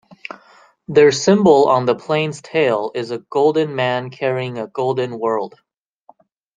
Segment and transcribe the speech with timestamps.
[0.87, 5.61] Their symbol on the plane's tail is a golden man carrying a golden world.